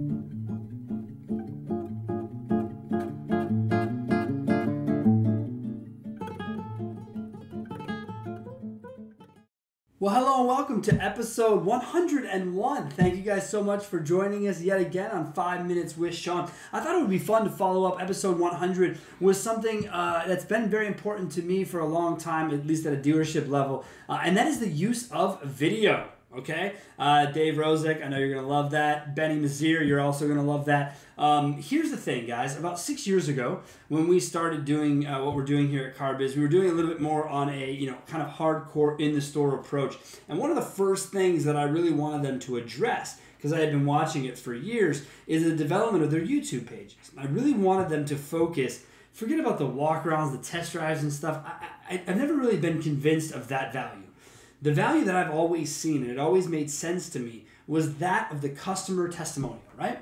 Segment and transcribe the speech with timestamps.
[0.00, 0.10] Well,
[10.12, 12.90] hello and welcome to episode 101.
[12.90, 16.50] Thank you guys so much for joining us yet again on Five Minutes with Sean.
[16.72, 20.44] I thought it would be fun to follow up episode 100 with something uh, that's
[20.44, 23.84] been very important to me for a long time, at least at a dealership level,
[24.08, 26.08] uh, and that is the use of video.
[26.36, 29.14] Okay, uh, Dave Rosick, I know you're gonna love that.
[29.14, 30.96] Benny Mazir, you're also gonna love that.
[31.16, 32.58] Um, here's the thing, guys.
[32.58, 36.34] About six years ago, when we started doing uh, what we're doing here at CarBiz,
[36.34, 39.14] we were doing a little bit more on a you know kind of hardcore in
[39.14, 39.96] the store approach.
[40.28, 43.60] And one of the first things that I really wanted them to address because I
[43.60, 46.96] had been watching it for years, is the development of their YouTube pages.
[47.14, 48.86] I really wanted them to focus.
[49.12, 51.44] Forget about the walkarounds, the test drives, and stuff.
[51.44, 54.04] I, I, I've never really been convinced of that value.
[54.64, 58.32] The value that I've always seen, and it always made sense to me, was that
[58.32, 59.98] of the customer testimonial, right?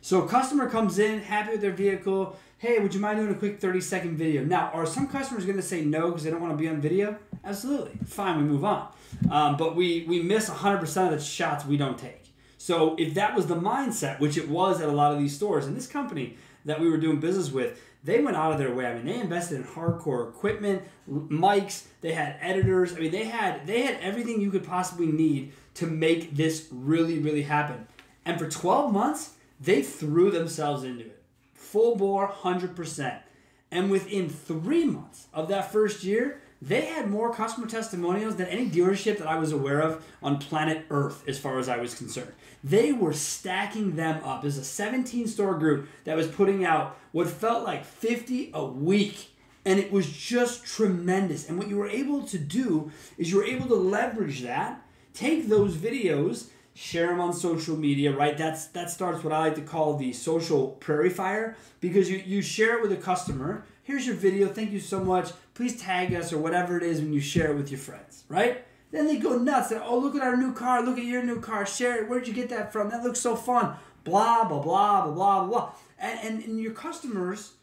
[0.00, 2.34] So a customer comes in, happy with their vehicle.
[2.56, 4.42] Hey, would you mind doing a quick 30 second video?
[4.42, 6.80] Now, are some customers going to say no because they don't want to be on
[6.80, 7.18] video?
[7.44, 7.98] Absolutely.
[8.06, 8.90] Fine, we move on.
[9.30, 12.27] Um, but we, we miss 100% of the shots we don't take.
[12.58, 15.66] So if that was the mindset, which it was at a lot of these stores,
[15.66, 18.86] and this company that we were doing business with, they went out of their way.
[18.86, 21.84] I mean, they invested in hardcore equipment, mics.
[22.00, 22.94] They had editors.
[22.94, 27.18] I mean, they had they had everything you could possibly need to make this really,
[27.18, 27.86] really happen.
[28.24, 31.22] And for 12 months, they threw themselves into it,
[31.54, 33.22] full bore, hundred percent.
[33.70, 38.68] And within three months of that first year, they had more customer testimonials than any
[38.68, 42.32] dealership that I was aware of on planet Earth, as far as I was concerned.
[42.64, 44.42] They were stacking them up.
[44.42, 49.34] There's a 17 store group that was putting out what felt like 50 a week.
[49.64, 51.48] And it was just tremendous.
[51.48, 55.48] And what you were able to do is you were able to leverage that, take
[55.48, 58.38] those videos, share them on social media, right?
[58.38, 62.40] That's that starts what I like to call the social prairie fire because you, you
[62.40, 63.64] share it with a customer.
[63.88, 64.48] Here's your video.
[64.48, 65.30] Thank you so much.
[65.54, 68.62] Please tag us or whatever it is when you share it with your friends, right?
[68.90, 69.70] Then they go nuts.
[69.70, 70.82] They're, oh, look at our new car.
[70.82, 71.64] Look at your new car.
[71.64, 72.06] Share it.
[72.10, 72.90] Where'd you get that from?
[72.90, 73.76] That looks so fun.
[74.04, 75.72] Blah, blah, blah, blah, blah, blah.
[75.98, 77.54] And, and, and your customers,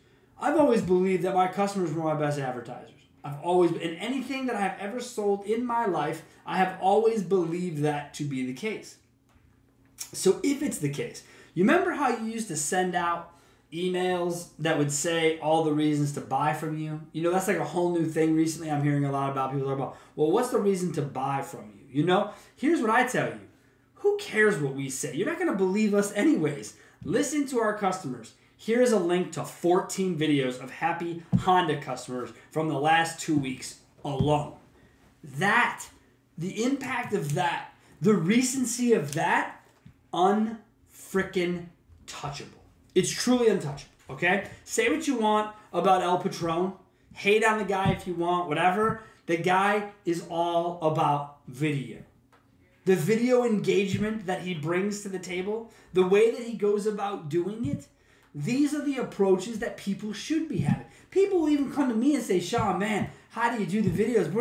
[0.41, 2.89] I've always believed that my customers were my best advertisers.
[3.23, 7.21] I've always, in anything that I have ever sold in my life, I have always
[7.21, 8.97] believed that to be the case.
[10.11, 11.21] So if it's the case,
[11.53, 13.34] you remember how you used to send out
[13.73, 17.01] emails that would say all the reasons to buy from you.
[17.11, 18.71] You know, that's like a whole new thing recently.
[18.71, 21.73] I'm hearing a lot about people talk about, well, what's the reason to buy from
[21.75, 21.99] you?
[22.01, 23.39] You know, here's what I tell you
[24.05, 25.15] who cares what we say?
[25.15, 26.75] You're not going to believe us anyways.
[27.03, 28.33] Listen to our customers.
[28.55, 33.35] Here is a link to 14 videos of happy Honda customers from the last two
[33.35, 34.57] weeks alone.
[35.23, 35.85] That,
[36.37, 39.59] the impact of that, the recency of that,
[40.13, 41.65] unfrickin'
[42.05, 42.64] touchable.
[42.95, 43.91] It's truly untouchable.
[44.09, 44.47] Okay?
[44.63, 46.73] Say what you want about El Patron.
[47.13, 49.03] Hate on the guy if you want, whatever.
[49.25, 51.99] The guy is all about video.
[52.85, 57.29] The video engagement that he brings to the table, the way that he goes about
[57.29, 57.87] doing it,
[58.35, 60.85] these are the approaches that people should be having.
[61.09, 64.03] People will even come to me and say, Sean, man, how do you do the
[64.03, 64.31] videos?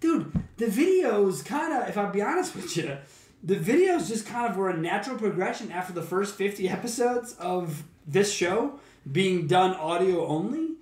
[0.00, 2.98] Dude, the videos kind of, if I'll be honest with you,
[3.42, 7.84] the videos just kind of were a natural progression after the first 50 episodes of
[8.06, 8.78] this show
[9.10, 10.76] being done audio only,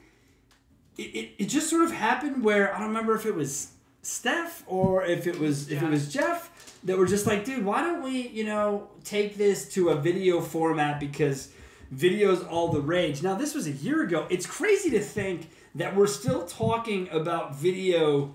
[0.97, 3.72] it, it, it just sort of happened where I don't remember if it was
[4.03, 7.82] Steph or if it was if it was Jeff that were just like, dude, why
[7.82, 11.50] don't we, you know, take this to a video format because
[11.91, 13.22] video's all the rage.
[13.22, 14.26] Now this was a year ago.
[14.31, 18.34] It's crazy to think that we're still talking about video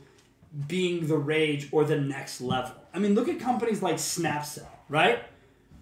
[0.68, 2.76] being the rage or the next level.
[2.94, 5.24] I mean, look at companies like Snapcell, right?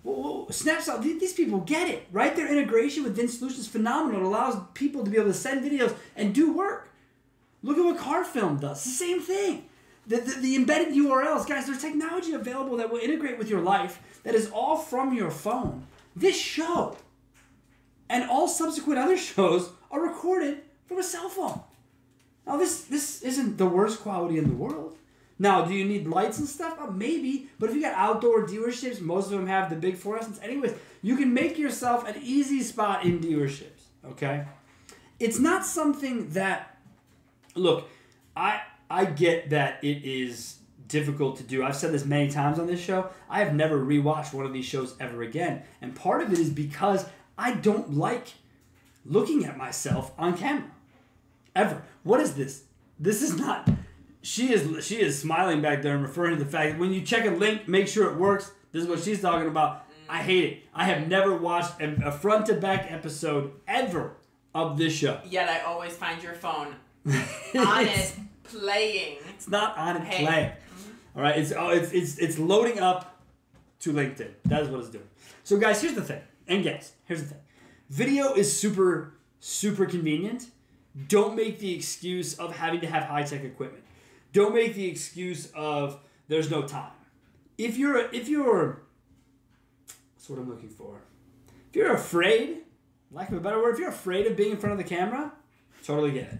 [0.07, 2.33] well, Snapcell, these people get it, right?
[2.33, 4.21] Their integration with VinSolutions is phenomenal.
[4.21, 6.89] It allows people to be able to send videos and do work.
[7.61, 8.83] Look at what CarFilm does.
[8.83, 9.65] The same thing.
[10.05, 14.21] The, the, the, embedded URLs, guys, there's technology available that will integrate with your life
[14.23, 15.85] that is all from your phone.
[16.15, 16.95] This show
[18.09, 21.59] and all subsequent other shows are recorded from a cell phone.
[22.47, 24.97] Now, this, this isn't the worst quality in the world.
[25.39, 26.77] Now, do you need lights and stuff?
[26.79, 30.41] Uh, maybe, but if you got outdoor dealerships, most of them have the big fluorescents.
[30.41, 30.73] Anyways,
[31.03, 33.83] you can make yourself an easy spot in dealerships.
[34.03, 34.45] Okay,
[35.19, 36.77] it's not something that.
[37.53, 37.89] Look,
[38.35, 40.57] I I get that it is
[40.87, 41.63] difficult to do.
[41.63, 43.09] I've said this many times on this show.
[43.29, 46.49] I have never rewatched one of these shows ever again, and part of it is
[46.49, 47.05] because
[47.37, 48.33] I don't like
[49.05, 50.71] looking at myself on camera.
[51.57, 51.81] Ever.
[52.03, 52.63] What is this?
[52.99, 53.69] This is not
[54.27, 57.01] she is she is smiling back there and referring to the fact that when you
[57.01, 58.51] check a link, make sure it works.
[58.73, 59.85] This is what she's talking about.
[60.09, 60.63] I hate it.
[60.73, 64.17] I have never watched a, front to back episode ever
[64.53, 65.21] of this show.
[65.25, 66.75] Yet I always find your phone
[67.05, 68.13] on it
[68.43, 69.17] playing.
[69.29, 70.25] It's not on it Hey.
[70.25, 70.51] playing.
[71.15, 73.21] All right, it's oh, it's it's it's loading up
[73.79, 74.31] to LinkedIn.
[74.45, 75.07] That is what it's doing.
[75.45, 77.41] So guys, here's the thing, and guys, here's the thing.
[77.89, 80.47] Video is super super convenient.
[81.07, 83.83] Don't make the excuse of having to have high tech equipment.
[84.33, 86.91] Don't make the excuse of there's no time.
[87.57, 88.81] If you're if you're
[90.27, 91.01] that's what I'm looking for.
[91.69, 92.63] If you're afraid,
[93.11, 95.31] lack of a better word, if you're afraid of being in front of the camera,
[95.83, 96.39] totally get it.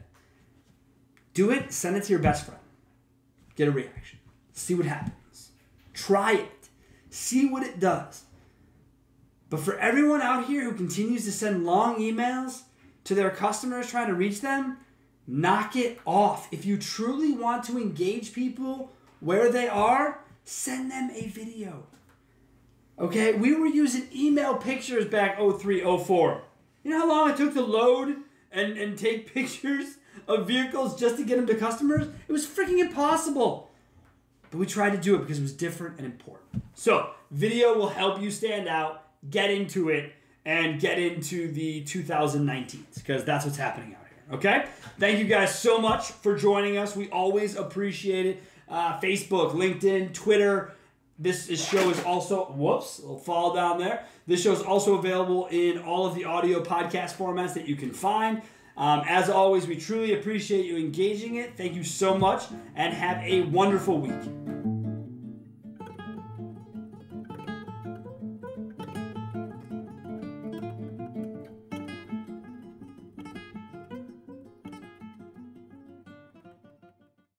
[1.34, 2.60] Do it, send it to your best friend.
[3.56, 4.20] Get a reaction.
[4.54, 5.52] See what happens.
[5.94, 6.70] Try it.
[7.10, 8.24] See what it does.
[9.50, 12.64] But for everyone out here who continues to send long emails
[13.08, 14.78] to their customers trying to reach them,
[15.26, 16.50] knock it off.
[16.52, 21.86] If you truly want to engage people where they are, send them a video.
[23.00, 26.44] Okay, we were using email pictures back 03, 04.
[26.84, 28.18] You know how long it took to load
[28.52, 29.96] and, and take pictures
[30.28, 32.10] of vehicles just to get them to customers?
[32.28, 33.72] It was freaking impossible.
[34.52, 36.62] But we tried to do it because it was different and important.
[36.74, 40.12] So, video will help you stand out, get into it,
[40.48, 44.38] and get into the 2019s because that's what's happening out here.
[44.38, 44.66] Okay?
[44.98, 46.96] Thank you guys so much for joining us.
[46.96, 48.44] We always appreciate it.
[48.70, 50.74] Uh, Facebook, LinkedIn, Twitter.
[51.20, 54.06] This is, show is also, whoops, little fall down there.
[54.26, 57.92] This show is also available in all of the audio podcast formats that you can
[57.92, 58.42] find.
[58.78, 61.58] Um, as always, we truly appreciate you engaging it.
[61.58, 62.44] Thank you so much
[62.76, 64.77] and have a wonderful week.